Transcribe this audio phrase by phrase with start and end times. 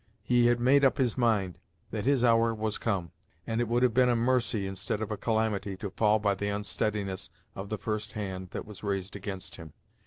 [0.23, 1.59] He had made up his mind
[1.91, 3.11] that his hour was come,
[3.45, 6.47] and it would have been a mercy, instead of a calamity, to fall by the
[6.49, 9.73] unsteadiness of the first hand that was raised against him.